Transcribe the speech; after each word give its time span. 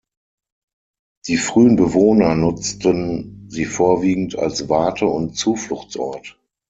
Die 1.27 1.37
frühen 1.37 1.75
Bewohner 1.75 2.33
nutzten 2.33 3.45
sie 3.51 3.65
vorwiegend 3.65 4.35
als 4.35 4.67
Warte 4.67 5.05
und 5.05 5.35
Zufluchtsort. 5.37 6.39